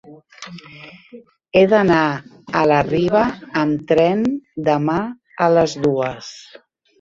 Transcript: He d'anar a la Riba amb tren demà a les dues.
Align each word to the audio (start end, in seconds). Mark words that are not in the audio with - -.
He 1.59 1.61
d'anar 1.73 1.99
a 2.61 2.63
la 2.71 2.79
Riba 2.87 3.21
amb 3.65 3.85
tren 3.93 4.25
demà 4.71 4.97
a 5.49 5.53
les 5.59 5.77
dues. 5.87 6.33